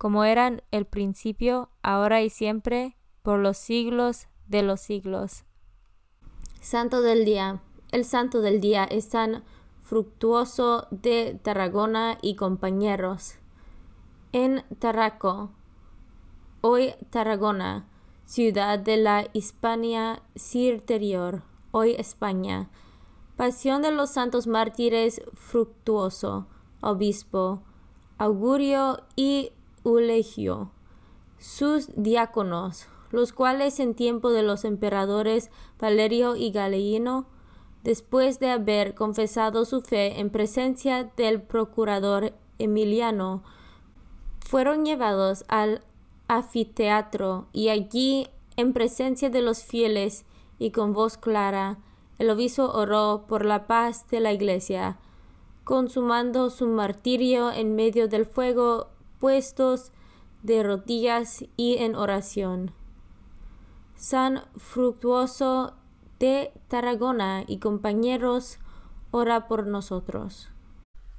como 0.00 0.24
eran 0.24 0.62
el 0.70 0.86
principio, 0.86 1.68
ahora 1.82 2.22
y 2.22 2.30
siempre, 2.30 2.96
por 3.20 3.38
los 3.38 3.58
siglos 3.58 4.28
de 4.48 4.62
los 4.62 4.80
siglos. 4.80 5.44
Santo 6.62 7.02
del 7.02 7.26
Día. 7.26 7.60
El 7.92 8.06
Santo 8.06 8.40
del 8.40 8.62
Día 8.62 8.84
es 8.84 9.04
San 9.04 9.44
Fructuoso 9.82 10.86
de 10.90 11.38
Tarragona 11.42 12.16
y 12.22 12.36
compañeros. 12.36 13.34
En 14.32 14.64
Tarraco, 14.78 15.50
hoy 16.62 16.94
Tarragona, 17.10 17.86
ciudad 18.24 18.78
de 18.78 18.96
la 18.96 19.26
Hispania 19.34 20.22
Cirterior, 20.34 21.42
hoy 21.72 21.94
España. 21.98 22.70
Pasión 23.36 23.82
de 23.82 23.90
los 23.90 24.08
santos 24.08 24.46
mártires 24.46 25.20
Fructuoso, 25.34 26.46
Obispo, 26.80 27.64
Augurio 28.16 29.02
y 29.14 29.52
Ulegio, 29.82 30.70
sus 31.38 31.88
diáconos, 31.96 32.86
los 33.10 33.32
cuales 33.32 33.80
en 33.80 33.94
tiempo 33.94 34.30
de 34.30 34.42
los 34.42 34.64
emperadores 34.64 35.50
Valerio 35.78 36.36
y 36.36 36.50
Galeino, 36.50 37.26
después 37.82 38.38
de 38.40 38.50
haber 38.50 38.94
confesado 38.94 39.64
su 39.64 39.80
fe 39.80 40.20
en 40.20 40.30
presencia 40.30 41.04
del 41.16 41.40
procurador 41.40 42.34
Emiliano, 42.58 43.42
fueron 44.40 44.84
llevados 44.84 45.44
al 45.48 45.82
anfiteatro 46.28 47.48
y 47.52 47.70
allí, 47.70 48.28
en 48.56 48.72
presencia 48.72 49.30
de 49.30 49.40
los 49.40 49.64
fieles 49.64 50.26
y 50.58 50.70
con 50.70 50.92
voz 50.92 51.16
clara, 51.16 51.78
el 52.18 52.28
obispo 52.28 52.64
oró 52.64 53.24
por 53.26 53.46
la 53.46 53.66
paz 53.66 54.06
de 54.08 54.20
la 54.20 54.32
iglesia, 54.32 54.98
consumando 55.64 56.50
su 56.50 56.66
martirio 56.66 57.50
en 57.50 57.74
medio 57.74 58.08
del 58.08 58.26
fuego 58.26 58.88
puestos 59.20 59.92
de 60.42 60.62
rodillas 60.62 61.44
y 61.56 61.76
en 61.76 61.94
oración. 61.94 62.72
San 63.94 64.42
Fructuoso 64.56 65.74
de 66.18 66.52
Tarragona 66.68 67.44
y 67.46 67.58
compañeros, 67.58 68.58
ora 69.10 69.46
por 69.46 69.66
nosotros. 69.66 70.48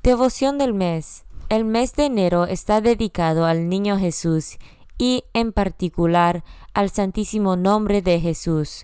Devoción 0.03 0.57
del 0.57 0.73
mes. 0.73 1.25
El 1.49 1.65
mes 1.65 1.95
de 1.95 2.05
enero 2.05 2.45
está 2.45 2.81
dedicado 2.81 3.45
al 3.45 3.69
Niño 3.69 3.97
Jesús 3.97 4.57
y 4.97 5.25
en 5.33 5.51
particular 5.51 6.43
al 6.73 6.89
Santísimo 6.89 7.55
Nombre 7.55 8.01
de 8.01 8.19
Jesús. 8.19 8.83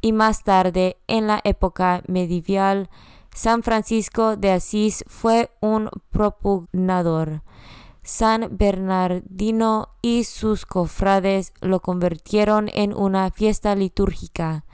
y 0.00 0.12
más 0.12 0.44
tarde, 0.44 0.98
en 1.06 1.26
la 1.26 1.40
época 1.44 2.02
medieval, 2.06 2.88
San 3.34 3.62
Francisco 3.62 4.36
de 4.36 4.52
Asís 4.52 5.04
fue 5.06 5.50
un 5.60 5.90
propugnador. 6.10 7.42
San 8.02 8.48
Bernardino 8.56 9.90
y 10.00 10.24
sus 10.24 10.64
cofrades 10.64 11.52
lo 11.60 11.80
convirtieron 11.80 12.70
en 12.72 12.96
una 12.96 13.30
fiesta 13.30 13.74
litúrgica. 13.74 14.64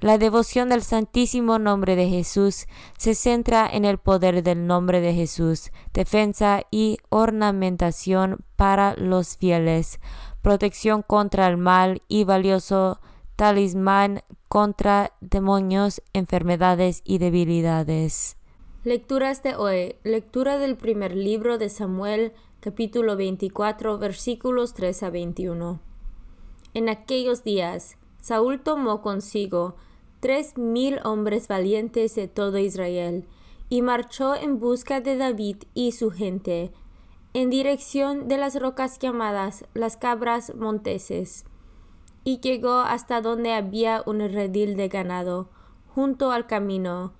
La 0.00 0.18
devoción 0.18 0.68
del 0.68 0.82
Santísimo 0.82 1.58
Nombre 1.58 1.96
de 1.96 2.08
Jesús 2.08 2.66
se 2.98 3.14
centra 3.14 3.66
en 3.72 3.84
el 3.84 3.98
poder 3.98 4.42
del 4.42 4.66
nombre 4.66 5.00
de 5.00 5.14
Jesús, 5.14 5.70
defensa 5.94 6.62
y 6.70 6.98
ornamentación 7.08 8.44
para 8.56 8.96
los 8.96 9.38
fieles, 9.38 10.00
protección 10.42 11.02
contra 11.02 11.46
el 11.46 11.56
mal 11.56 12.02
y 12.08 12.24
valioso 12.24 13.00
talismán 13.36 14.22
contra 14.48 15.12
demonios, 15.20 16.02
enfermedades 16.12 17.02
y 17.04 17.18
debilidades. 17.18 18.36
Lecturas 18.84 19.42
de 19.42 19.56
hoy. 19.56 19.96
Lectura 20.04 20.58
del 20.58 20.76
primer 20.76 21.16
libro 21.16 21.58
de 21.58 21.68
Samuel, 21.68 22.32
capítulo 22.60 23.16
24, 23.16 23.98
versículos 23.98 24.74
3 24.74 25.02
a 25.02 25.10
21. 25.10 25.80
En 26.74 26.88
aquellos 26.88 27.44
días, 27.44 27.96
Saúl 28.20 28.60
tomó 28.60 29.02
consigo 29.02 29.76
tres 30.20 30.56
mil 30.56 31.00
hombres 31.04 31.48
valientes 31.48 32.14
de 32.14 32.28
todo 32.28 32.58
Israel, 32.58 33.26
y 33.68 33.82
marchó 33.82 34.34
en 34.34 34.60
busca 34.60 35.00
de 35.00 35.16
David 35.16 35.64
y 35.74 35.92
su 35.92 36.10
gente, 36.10 36.72
en 37.32 37.50
dirección 37.50 38.28
de 38.28 38.36
las 38.36 38.60
rocas 38.60 38.98
llamadas 38.98 39.64
las 39.74 39.96
cabras 39.96 40.54
monteses, 40.54 41.44
y 42.24 42.40
llegó 42.40 42.78
hasta 42.78 43.20
donde 43.20 43.52
había 43.52 44.02
un 44.06 44.20
redil 44.20 44.76
de 44.76 44.88
ganado, 44.88 45.50
junto 45.94 46.32
al 46.32 46.46
camino. 46.46 47.12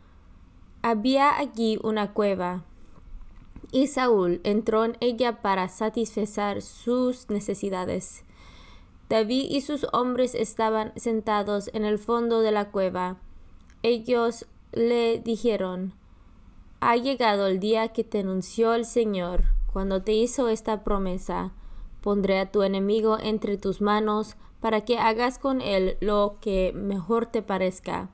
Había 0.82 1.36
allí 1.36 1.78
una 1.82 2.12
cueva, 2.12 2.64
y 3.70 3.86
Saúl 3.86 4.40
entró 4.44 4.84
en 4.84 4.96
ella 5.00 5.42
para 5.42 5.68
satisfacer 5.68 6.62
sus 6.62 7.28
necesidades. 7.28 8.24
David 9.08 9.46
y 9.50 9.60
sus 9.60 9.86
hombres 9.92 10.34
estaban 10.34 10.92
sentados 10.96 11.70
en 11.74 11.84
el 11.84 11.98
fondo 11.98 12.40
de 12.40 12.52
la 12.52 12.70
cueva. 12.70 13.18
Ellos 13.82 14.46
le 14.72 15.18
dijeron, 15.18 15.92
Ha 16.80 16.96
llegado 16.96 17.46
el 17.46 17.60
día 17.60 17.88
que 17.88 18.04
te 18.04 18.20
anunció 18.20 18.74
el 18.74 18.84
Señor, 18.84 19.44
cuando 19.72 20.02
te 20.02 20.12
hizo 20.12 20.48
esta 20.48 20.84
promesa. 20.84 21.52
Pondré 22.00 22.38
a 22.38 22.50
tu 22.50 22.62
enemigo 22.62 23.18
entre 23.18 23.56
tus 23.56 23.80
manos, 23.80 24.36
para 24.64 24.80
que 24.80 24.96
hagas 24.96 25.38
con 25.38 25.60
él 25.60 25.98
lo 26.00 26.38
que 26.40 26.72
mejor 26.74 27.26
te 27.26 27.42
parezca. 27.42 28.08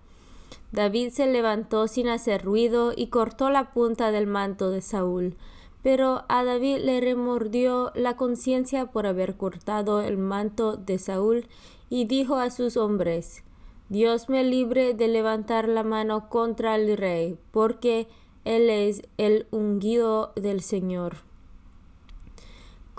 David 0.72 1.10
se 1.10 1.28
levantó 1.28 1.86
sin 1.86 2.08
hacer 2.08 2.42
ruido 2.42 2.92
y 2.96 3.06
cortó 3.06 3.50
la 3.50 3.70
punta 3.70 4.10
del 4.10 4.26
manto 4.26 4.68
de 4.68 4.80
Saúl. 4.80 5.36
Pero 5.84 6.24
a 6.28 6.42
David 6.42 6.78
le 6.78 7.00
remordió 7.00 7.92
la 7.94 8.16
conciencia 8.16 8.86
por 8.86 9.06
haber 9.06 9.36
cortado 9.36 10.00
el 10.02 10.18
manto 10.18 10.76
de 10.76 10.98
Saúl 10.98 11.46
y 11.88 12.06
dijo 12.06 12.34
a 12.34 12.50
sus 12.50 12.76
hombres, 12.76 13.44
Dios 13.88 14.28
me 14.28 14.42
libre 14.42 14.92
de 14.94 15.06
levantar 15.06 15.68
la 15.68 15.84
mano 15.84 16.28
contra 16.28 16.74
el 16.74 16.96
rey, 16.96 17.38
porque 17.52 18.08
él 18.44 18.70
es 18.70 19.02
el 19.18 19.46
ungido 19.52 20.32
del 20.34 20.62
Señor. 20.62 21.29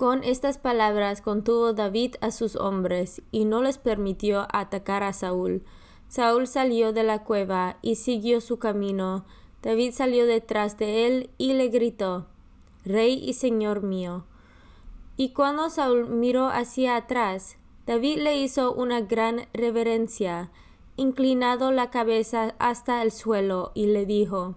Con 0.01 0.23
estas 0.23 0.57
palabras 0.57 1.21
contuvo 1.21 1.73
David 1.73 2.15
a 2.21 2.31
sus 2.31 2.55
hombres 2.55 3.21
y 3.29 3.45
no 3.45 3.61
les 3.61 3.77
permitió 3.77 4.47
atacar 4.51 5.03
a 5.03 5.13
Saúl. 5.13 5.63
Saúl 6.07 6.47
salió 6.47 6.91
de 6.91 7.03
la 7.03 7.23
cueva 7.23 7.77
y 7.83 7.97
siguió 7.97 8.41
su 8.41 8.57
camino. 8.57 9.25
David 9.61 9.91
salió 9.93 10.25
detrás 10.25 10.79
de 10.79 11.05
él 11.05 11.29
y 11.37 11.53
le 11.53 11.67
gritó 11.67 12.25
Rey 12.83 13.21
y 13.23 13.33
Señor 13.33 13.83
mío. 13.83 14.25
Y 15.17 15.33
cuando 15.33 15.69
Saúl 15.69 16.09
miró 16.09 16.47
hacia 16.47 16.95
atrás, 16.95 17.57
David 17.85 18.23
le 18.23 18.39
hizo 18.39 18.73
una 18.73 19.01
gran 19.01 19.49
reverencia, 19.53 20.49
inclinado 20.97 21.71
la 21.71 21.91
cabeza 21.91 22.55
hasta 22.57 23.03
el 23.03 23.11
suelo, 23.11 23.71
y 23.75 23.85
le 23.85 24.07
dijo 24.07 24.55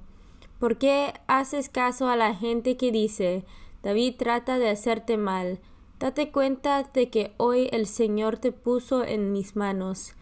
¿Por 0.58 0.78
qué 0.78 1.12
haces 1.26 1.68
caso 1.68 2.08
a 2.08 2.16
la 2.16 2.34
gente 2.34 2.78
que 2.78 2.90
dice 2.90 3.44
David 3.84 4.16
trata 4.16 4.58
de 4.58 4.68
hacerte 4.70 5.16
mal? 5.16 5.60
Date 6.00 6.32
cuenta 6.32 6.82
de 6.82 7.10
que 7.10 7.34
hoy 7.36 7.68
el 7.70 7.86
Señor 7.86 8.38
te 8.38 8.50
puso 8.50 9.04
en 9.04 9.30
mis 9.30 9.54
manos, 9.54 10.14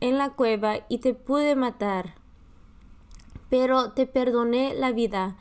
en 0.00 0.18
la 0.18 0.30
cueva, 0.30 0.80
y 0.90 0.98
te 0.98 1.14
pude 1.14 1.56
matar. 1.56 2.16
Pero 3.48 3.92
te 3.92 4.06
perdoné 4.06 4.74
la 4.74 4.92
vida, 4.92 5.38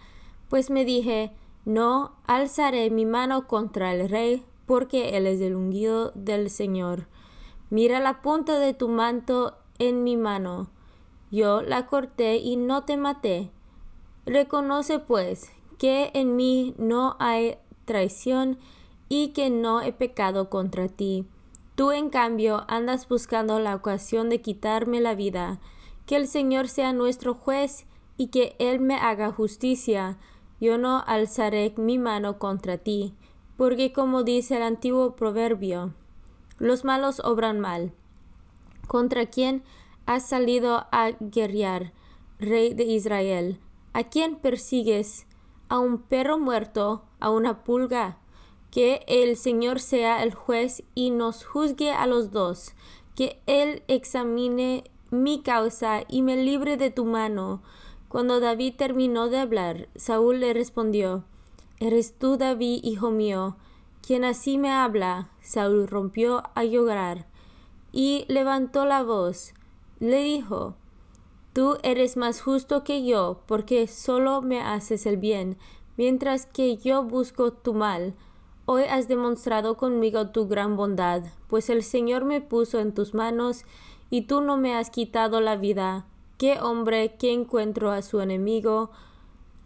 pues 0.50 0.70
me 0.70 0.86
dije 0.86 1.34
no 1.66 2.12
alzaré 2.28 2.90
mi 2.90 3.06
mano 3.06 3.48
contra 3.48 3.94
el 3.94 4.10
rey, 4.10 4.46
porque 4.66 5.18
él 5.18 5.28
es 5.28 5.40
el 5.42 5.56
ungido 5.56 6.12
del 6.14 6.50
Señor. 6.50 7.08
Mira 7.70 8.00
la 8.00 8.22
punta 8.22 8.60
de 8.60 8.74
tu 8.74 8.90
manto 8.90 9.58
en 9.80 10.04
mi 10.04 10.18
mano. 10.18 10.70
Yo 11.32 11.62
la 11.62 11.88
corté 11.88 12.36
y 12.36 12.58
no 12.58 12.84
te 12.84 12.98
maté. 12.98 13.50
Reconoce 14.26 15.00
pues 15.00 15.52
que 15.78 16.12
en 16.14 16.36
mí 16.36 16.76
no 16.78 17.16
hay 17.20 17.58
traición 17.86 18.58
y 19.10 19.30
que 19.30 19.50
no 19.50 19.82
he 19.82 19.94
pecado 19.94 20.50
contra 20.50 20.88
ti. 20.88 21.26
Tú 21.76 21.92
en 21.92 22.10
cambio 22.10 22.66
andas 22.68 23.08
buscando 23.08 23.60
la 23.60 23.76
ocasión 23.76 24.30
de 24.30 24.42
quitarme 24.42 25.02
la 25.02 25.16
vida. 25.16 25.60
Que 26.06 26.16
el 26.16 26.28
Señor 26.28 26.68
sea 26.68 26.94
nuestro 26.94 27.34
juez 27.34 27.86
y 28.18 28.28
que 28.28 28.56
Él 28.60 28.80
me 28.80 28.96
haga 28.96 29.32
justicia 29.32 30.18
yo 30.64 30.78
no 30.78 31.04
alzaré 31.06 31.74
mi 31.76 31.98
mano 31.98 32.40
contra 32.40 32.78
ti, 32.78 33.14
porque 33.58 33.92
como 33.92 34.24
dice 34.24 34.56
el 34.56 34.64
antiguo 34.64 35.14
proverbio, 35.14 35.94
los 36.58 36.86
malos 36.86 37.20
obran 37.20 37.60
mal. 37.60 37.92
¿Contra 38.88 39.26
quién 39.26 39.64
has 40.06 40.26
salido 40.26 40.86
a 40.94 41.12
guerrear, 41.20 41.92
rey 42.40 42.74
de 42.74 42.86
Israel? 42.86 43.60
¿A 43.92 44.04
quién 44.04 44.38
persigues? 44.38 45.28
¿A 45.68 45.80
un 45.80 45.98
perro 45.98 46.40
muerto? 46.40 47.04
¿A 47.24 47.30
una 47.30 47.64
pulga? 47.64 48.18
Que 48.70 49.06
el 49.08 49.38
Señor 49.38 49.80
sea 49.80 50.24
el 50.24 50.34
juez 50.34 50.84
y 50.94 51.10
nos 51.10 51.46
juzgue 51.46 51.90
a 51.90 52.06
los 52.06 52.32
dos, 52.32 52.74
que 53.16 53.40
Él 53.46 53.82
examine 53.88 54.84
mi 55.10 55.42
causa 55.42 56.04
y 56.10 56.22
me 56.22 56.36
libre 56.36 56.76
de 56.76 56.92
tu 56.92 57.06
mano, 57.06 57.62
cuando 58.10 58.42
David 58.42 58.74
terminó 58.76 59.30
de 59.30 59.38
hablar, 59.38 59.88
Saúl 59.96 60.42
le 60.42 60.54
respondió, 60.54 61.24
¿Eres 61.80 62.14
tú, 62.20 62.36
David, 62.36 62.82
hijo 62.84 63.10
mío, 63.10 63.56
quien 64.06 64.26
así 64.26 64.58
me 64.58 64.70
habla? 64.70 65.30
Saúl 65.42 65.88
rompió 65.88 66.44
a 66.56 66.66
llorar 66.66 67.26
y 67.94 68.26
levantó 68.28 68.84
la 68.84 69.02
voz. 69.02 69.54
Le 70.02 70.18
dijo, 70.24 70.76
Tú 71.54 71.78
eres 71.84 72.18
más 72.18 72.42
justo 72.42 72.84
que 72.84 73.06
yo, 73.06 73.40
porque 73.46 73.88
solo 73.88 74.42
me 74.42 74.60
haces 74.60 75.06
el 75.06 75.16
bien, 75.16 75.58
mientras 75.98 76.46
que 76.46 76.78
yo 76.78 77.04
busco 77.04 77.54
tu 77.54 77.74
mal. 77.74 78.14
Hoy 78.66 78.84
has 78.84 79.08
demostrado 79.08 79.78
conmigo 79.78 80.30
tu 80.30 80.48
gran 80.48 80.78
bondad, 80.78 81.24
pues 81.48 81.70
el 81.70 81.84
Señor 81.84 82.26
me 82.26 82.42
puso 82.42 82.80
en 82.80 82.94
tus 82.94 83.14
manos, 83.14 83.64
y 84.10 84.22
tú 84.24 84.42
no 84.42 84.58
me 84.58 84.76
has 84.76 84.90
quitado 84.90 85.42
la 85.42 85.56
vida 85.56 86.06
qué 86.38 86.60
hombre 86.60 87.16
que 87.16 87.32
encuentro 87.32 87.92
a 87.92 88.02
su 88.02 88.20
enemigo 88.20 88.92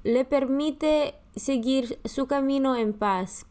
le 0.04 0.26
permite 0.26 1.16
seguir 1.36 2.00
su 2.06 2.28
camino 2.28 2.76
en 2.76 2.94
paz. 2.94 3.46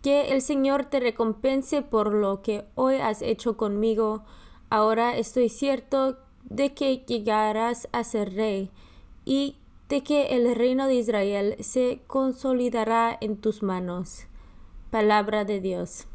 Que 0.00 0.32
el 0.32 0.40
Señor 0.42 0.86
te 0.86 1.00
recompense 1.00 1.82
por 1.82 2.12
lo 2.12 2.40
que 2.40 2.64
hoy 2.74 2.96
has 2.96 3.20
hecho 3.20 3.56
conmigo. 3.56 4.24
Ahora 4.70 5.16
estoy 5.16 5.48
cierto 5.48 6.18
de 6.44 6.72
que 6.72 6.98
llegarás 6.98 7.88
a 7.92 8.04
ser 8.04 8.34
rey 8.34 8.70
y 9.24 9.56
de 9.92 10.02
que 10.02 10.34
el 10.34 10.54
reino 10.54 10.86
de 10.86 10.94
Israel 10.94 11.54
se 11.60 12.00
consolidará 12.06 13.14
en 13.20 13.36
tus 13.36 13.62
manos. 13.62 14.24
Palabra 14.90 15.44
de 15.44 15.60
Dios. 15.60 16.06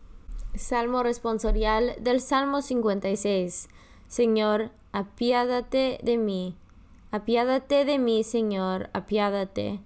Salmo 0.56 1.04
responsorial 1.04 1.94
del 2.00 2.20
Salmo 2.20 2.64
56. 2.64 3.70
Señor, 4.08 4.72
apiádate 4.94 6.00
de 6.02 6.18
mí. 6.18 6.56
Apiádate 7.12 7.86
de 7.86 8.00
mí, 8.00 8.24
Señor, 8.24 8.90
apiádate, 8.94 9.80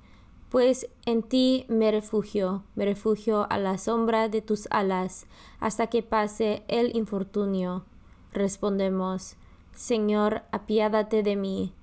pues 0.47 0.87
en 1.05 1.21
ti 1.21 1.65
me 1.67 1.91
refugio, 1.91 2.63
me 2.75 2.85
refugio 2.85 3.45
a 3.49 3.57
la 3.57 3.77
sombra 3.77 4.29
de 4.29 4.41
tus 4.41 4.69
alas, 4.71 5.27
hasta 5.59 5.87
que 5.87 6.01
pase 6.01 6.63
el 6.69 6.95
infortunio. 6.95 7.83
Respondemos, 8.31 9.35
Señor, 9.75 10.43
apiádate 10.53 11.23
de 11.23 11.35
mí. 11.35 11.73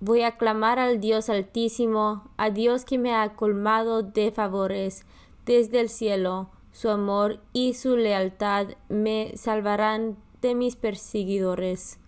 Voy 0.00 0.22
a 0.22 0.36
clamar 0.36 0.78
al 0.78 1.00
Dios 1.00 1.28
altísimo, 1.28 2.30
a 2.36 2.50
Dios 2.50 2.84
que 2.84 2.98
me 2.98 3.14
ha 3.14 3.34
colmado 3.34 4.02
de 4.02 4.30
favores 4.30 5.04
desde 5.44 5.80
el 5.80 5.88
cielo. 5.88 6.50
Su 6.70 6.88
amor 6.90 7.40
y 7.52 7.74
su 7.74 7.96
lealtad 7.96 8.68
me 8.88 9.36
salvarán 9.36 10.16
de 10.40 10.54
mis 10.54 10.76
perseguidores. 10.76 11.98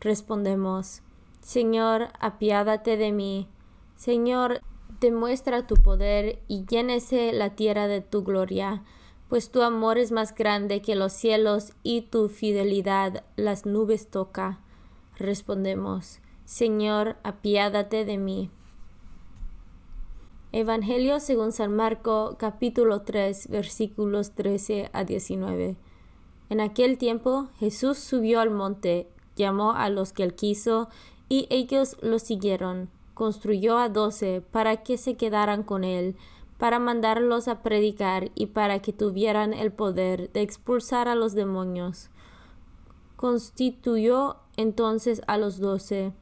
Respondemos, 0.00 1.02
Señor, 1.40 2.08
apiádate 2.18 2.96
de 2.96 3.12
mí. 3.12 3.48
Señor, 3.94 4.62
demuestra 5.00 5.68
tu 5.68 5.76
poder 5.76 6.40
y 6.48 6.64
llénese 6.66 7.32
la 7.32 7.50
tierra 7.50 7.86
de 7.86 8.00
tu 8.00 8.24
gloria, 8.24 8.82
pues 9.28 9.50
tu 9.50 9.62
amor 9.62 9.98
es 9.98 10.10
más 10.10 10.34
grande 10.34 10.82
que 10.82 10.96
los 10.96 11.12
cielos 11.12 11.74
y 11.84 12.02
tu 12.02 12.28
fidelidad 12.28 13.24
las 13.36 13.66
nubes 13.66 14.08
toca. 14.08 14.60
Respondemos, 15.16 16.20
Señor, 16.46 17.16
apiádate 17.24 18.04
de 18.04 18.18
mí. 18.18 18.50
Evangelio 20.52 21.18
según 21.18 21.50
San 21.50 21.74
Marco 21.74 22.36
capítulo 22.38 23.02
3 23.02 23.48
versículos 23.48 24.30
13 24.30 24.88
a 24.92 25.02
19. 25.02 25.76
En 26.48 26.60
aquel 26.60 26.98
tiempo 26.98 27.48
Jesús 27.58 27.98
subió 27.98 28.40
al 28.40 28.50
monte 28.50 29.08
llamó 29.34 29.72
a 29.72 29.90
los 29.90 30.12
que 30.12 30.22
él 30.22 30.34
quiso, 30.34 30.88
y 31.28 31.48
ellos 31.50 31.96
lo 32.00 32.20
siguieron. 32.20 32.90
Construyó 33.14 33.76
a 33.78 33.88
doce 33.88 34.40
para 34.40 34.84
que 34.84 34.98
se 34.98 35.16
quedaran 35.16 35.64
con 35.64 35.82
él, 35.82 36.14
para 36.58 36.78
mandarlos 36.78 37.48
a 37.48 37.62
predicar 37.62 38.30
y 38.36 38.46
para 38.46 38.78
que 38.78 38.92
tuvieran 38.92 39.52
el 39.52 39.72
poder 39.72 40.32
de 40.32 40.42
expulsar 40.42 41.08
a 41.08 41.16
los 41.16 41.34
demonios. 41.34 42.08
Constituyó 43.16 44.36
entonces 44.56 45.22
a 45.26 45.38
los 45.38 45.58
doce, 45.58 46.12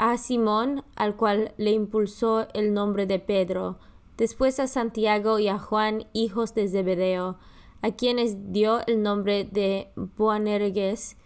a 0.00 0.16
Simón, 0.16 0.82
al 0.96 1.14
cual 1.14 1.52
le 1.58 1.72
impulsó 1.72 2.48
el 2.54 2.72
nombre 2.72 3.04
de 3.04 3.18
Pedro, 3.18 3.78
después 4.16 4.58
a 4.58 4.66
Santiago 4.66 5.38
y 5.38 5.48
a 5.48 5.58
Juan, 5.58 6.06
hijos 6.14 6.54
de 6.54 6.68
Zebedeo, 6.68 7.36
a 7.82 7.90
quienes 7.90 8.50
dio 8.50 8.80
el 8.86 9.02
nombre 9.02 9.44
de 9.44 9.90
Boanerges, 10.16 11.18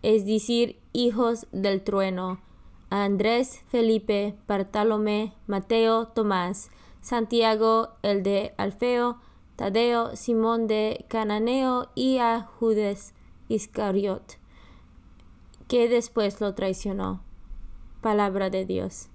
es 0.00 0.24
decir, 0.24 0.80
hijos 0.94 1.46
del 1.52 1.84
trueno, 1.84 2.40
a 2.88 3.04
Andrés, 3.04 3.60
Felipe, 3.68 4.34
Bartolomé, 4.48 5.34
Mateo, 5.46 6.08
Tomás, 6.08 6.70
Santiago, 7.02 7.90
el 8.00 8.22
de 8.22 8.54
Alfeo, 8.56 9.18
Tadeo, 9.56 10.16
Simón 10.16 10.68
de 10.68 11.04
Cananeo 11.08 11.90
y 11.94 12.16
a 12.16 12.40
Judas 12.40 13.12
Iscariot, 13.48 14.38
que 15.68 15.90
después 15.90 16.40
lo 16.40 16.54
traicionó. 16.54 17.20
Palabra 18.02 18.50
de 18.50 18.64
Dios. 18.64 19.06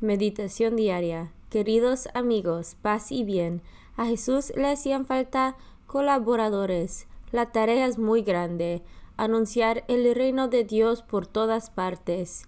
Meditación 0.00 0.76
diaria. 0.76 1.32
Queridos 1.50 2.08
amigos, 2.14 2.76
paz 2.80 3.10
y 3.10 3.24
bien. 3.24 3.60
A 3.96 4.06
Jesús 4.06 4.52
le 4.54 4.68
hacían 4.68 5.04
falta 5.04 5.56
colaboradores. 5.88 7.08
La 7.32 7.46
tarea 7.46 7.86
es 7.86 7.98
muy 7.98 8.22
grande. 8.22 8.82
Anunciar 9.16 9.82
el 9.88 10.14
reino 10.14 10.46
de 10.46 10.62
Dios 10.62 11.02
por 11.02 11.26
todas 11.26 11.70
partes 11.70 12.44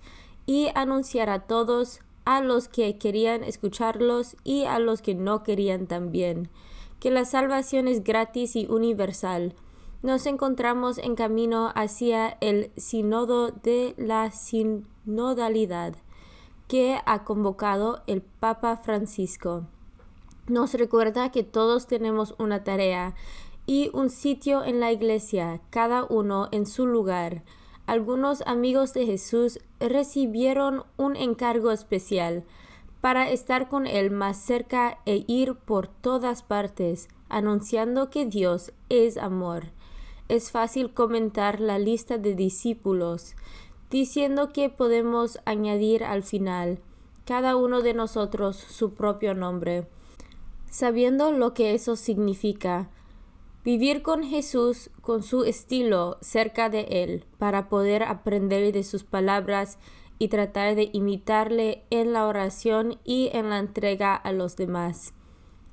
y 0.47 0.69
anunciar 0.77 1.31
a 1.31 1.49
todos, 1.49 1.99
a 2.25 2.41
los 2.41 2.69
que 2.69 2.97
querían 2.97 3.43
escucharlos 3.43 4.37
y 4.45 4.67
a 4.67 4.79
los 4.79 5.03
que 5.03 5.17
no 5.17 5.43
querían 5.43 5.89
también, 5.89 6.49
que 7.01 7.11
la 7.11 7.25
salvación 7.25 7.89
es 7.89 8.05
gratis 8.05 8.55
y 8.55 8.67
universal 8.67 9.57
nos 10.01 10.27
encontramos 10.27 10.99
en 10.99 11.17
camino 11.17 11.73
hacia 11.75 12.39
el 12.41 12.71
sínodo 12.77 13.51
de 13.51 13.95
la 13.97 14.31
sinodalidad 15.09 15.95
que 16.69 17.01
ha 17.07 17.25
convocado 17.25 18.03
el 18.07 18.21
Papa 18.21 18.77
Francisco. 18.77 19.65
Nos 20.49 20.75
recuerda 20.75 21.33
que 21.33 21.43
todos 21.43 21.87
tenemos 21.87 22.35
una 22.39 22.63
tarea 22.63 23.15
y 23.65 23.91
un 23.95 24.11
sitio 24.11 24.65
en 24.65 24.81
la 24.81 24.93
iglesia, 24.93 25.63
cada 25.71 26.05
uno 26.05 26.49
en 26.53 26.67
su 26.67 26.87
lugar. 26.87 27.43
Algunos 27.87 28.43
amigos 28.47 28.93
de 28.93 29.07
Jesús 29.07 29.61
recibieron 29.81 30.85
un 30.99 31.17
encargo 31.17 31.71
especial 31.71 32.45
para 33.01 33.31
estar 33.31 33.71
con 33.71 33.87
Él 33.87 34.11
más 34.11 34.37
cerca 34.37 34.99
e 35.07 35.25
ir 35.27 35.55
por 35.55 35.89
todas 35.89 36.43
partes, 36.43 37.09
anunciando 37.31 38.11
que 38.11 38.27
Dios 38.27 38.73
es 38.91 39.17
amor 39.17 39.73
es 40.29 40.51
fácil 40.51 40.93
comentar 40.93 41.59
la 41.59 41.79
lista 41.79 42.19
de 42.19 42.35
discípulos, 42.35 43.35
diciendo 43.91 44.53
que 44.53 44.69
podemos 44.69 45.39
añadir 45.45 46.05
al 46.05 46.23
final 46.23 46.81
cada 47.25 47.57
uno 47.57 47.83
de 47.83 47.95
nosotros 47.95 48.57
su 48.57 48.95
propio 48.95 49.35
nombre, 49.35 49.87
sabiendo 50.71 51.33
lo 51.33 51.55
que 51.55 51.75
eso 51.75 51.97
significa. 51.97 52.91
Vivir 53.65 54.03
con 54.03 54.23
Jesús 54.25 54.91
con 55.03 55.23
su 55.23 55.45
estilo 55.45 56.17
cerca 56.21 56.71
de 56.71 56.87
Él 57.03 57.25
para 57.37 57.69
poder 57.69 58.03
aprender 58.03 58.73
de 58.73 58.83
sus 58.83 59.05
palabras 59.05 59.79
y 60.19 60.29
tratar 60.29 60.75
de 60.75 60.89
imitarle 60.93 61.85
en 61.91 62.13
la 62.13 62.27
oración 62.27 62.99
y 63.05 63.31
en 63.33 63.51
la 63.51 63.59
entrega 63.59 64.15
a 64.15 64.33
los 64.33 64.57
demás. 64.57 65.13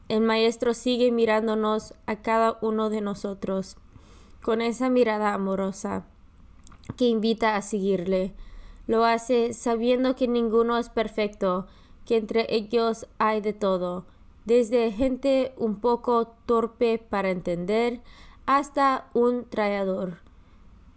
El 0.08 0.22
Maestro 0.22 0.74
sigue 0.74 1.12
mirándonos 1.12 1.94
a 2.06 2.18
cada 2.18 2.58
uno 2.62 2.90
de 2.90 3.02
nosotros 3.02 3.78
con 4.42 4.62
esa 4.62 4.90
mirada 4.90 5.34
amorosa 5.34 6.06
que 6.98 7.06
invita 7.06 7.56
a 7.56 7.62
seguirle. 7.62 8.34
Lo 8.88 9.06
hace 9.06 9.54
sabiendo 9.54 10.16
que 10.16 10.28
ninguno 10.28 10.78
es 10.78 10.90
perfecto, 10.90 11.68
que 12.06 12.18
entre 12.18 12.46
ellos 12.54 13.08
hay 13.18 13.42
de 13.42 13.54
todo, 13.54 14.06
desde 14.46 14.92
gente 14.92 15.54
un 15.58 15.78
poco 15.80 16.28
torpe 16.46 17.00
para 17.00 17.32
entender 17.32 18.02
hasta 18.46 19.10
un 19.14 19.46
traidor. 19.46 20.20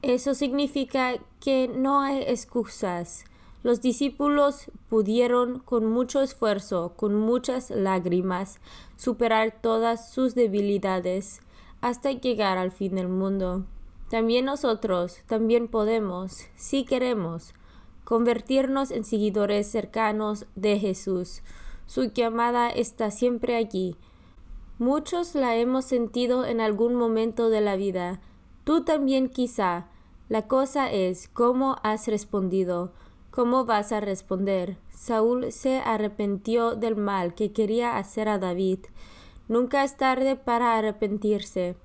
Eso 0.02 0.34
significa 0.34 1.16
que 1.40 1.66
no 1.66 2.00
hay 2.00 2.22
excusas. 2.22 3.24
Los 3.62 3.80
discípulos 3.80 4.70
pudieron 4.88 5.58
con 5.58 5.86
mucho 5.86 6.20
esfuerzo, 6.22 6.92
con 6.94 7.14
muchas 7.14 7.70
lágrimas, 7.70 8.60
superar 8.96 9.56
todas 9.60 10.12
sus 10.12 10.34
debilidades 10.34 11.40
hasta 11.80 12.12
llegar 12.12 12.58
al 12.58 12.70
fin 12.70 12.94
del 12.94 13.08
mundo. 13.08 13.64
También 14.08 14.46
nosotros, 14.46 15.18
también 15.26 15.68
podemos, 15.68 16.46
si 16.56 16.84
queremos, 16.84 17.54
convertirnos 18.04 18.90
en 18.90 19.04
seguidores 19.04 19.70
cercanos 19.70 20.46
de 20.54 20.78
Jesús. 20.78 21.42
Su 21.86 22.04
llamada 22.04 22.70
está 22.70 23.10
siempre 23.10 23.54
allí. 23.54 23.96
Muchos 24.78 25.34
la 25.34 25.56
hemos 25.56 25.84
sentido 25.84 26.46
en 26.46 26.60
algún 26.60 26.94
momento 26.94 27.50
de 27.50 27.60
la 27.60 27.76
vida. 27.76 28.20
Tú 28.64 28.84
también 28.84 29.28
quizá. 29.28 29.88
La 30.28 30.46
cosa 30.46 30.90
es 30.90 31.28
cómo 31.28 31.76
has 31.82 32.06
respondido, 32.06 32.92
cómo 33.30 33.64
vas 33.64 33.92
a 33.92 34.00
responder. 34.00 34.76
Saúl 34.90 35.52
se 35.52 35.78
arrepintió 35.78 36.76
del 36.76 36.96
mal 36.96 37.34
que 37.34 37.52
quería 37.52 37.96
hacer 37.96 38.28
a 38.28 38.38
David. 38.38 38.80
Nunca 39.48 39.84
es 39.84 39.96
tarde 39.96 40.36
para 40.36 40.76
arrepentirse. 40.76 41.76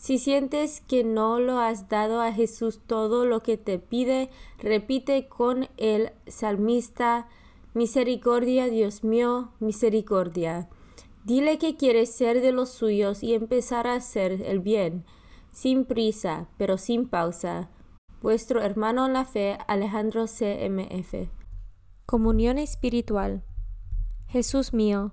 Si 0.00 0.18
sientes 0.18 0.80
que 0.80 1.04
no 1.04 1.40
lo 1.40 1.58
has 1.58 1.90
dado 1.90 2.22
a 2.22 2.32
Jesús 2.32 2.80
todo 2.86 3.26
lo 3.26 3.42
que 3.42 3.58
te 3.58 3.78
pide, 3.78 4.30
repite 4.58 5.28
con 5.28 5.68
el 5.76 6.12
salmista 6.26 7.28
Misericordia, 7.74 8.68
Dios 8.68 9.04
mío, 9.04 9.52
misericordia. 9.60 10.70
Dile 11.24 11.58
que 11.58 11.76
quieres 11.76 12.14
ser 12.14 12.40
de 12.40 12.50
los 12.50 12.70
suyos 12.70 13.22
y 13.22 13.34
empezar 13.34 13.86
a 13.86 13.96
hacer 13.96 14.40
el 14.46 14.60
bien, 14.60 15.04
sin 15.52 15.84
prisa, 15.84 16.48
pero 16.56 16.78
sin 16.78 17.06
pausa. 17.06 17.68
Vuestro 18.22 18.62
hermano 18.62 19.04
en 19.04 19.12
la 19.12 19.26
fe, 19.26 19.58
Alejandro 19.68 20.24
CMF. 20.24 21.28
Comunión 22.06 22.56
espiritual. 22.56 23.44
Jesús 24.28 24.72
mío, 24.72 25.12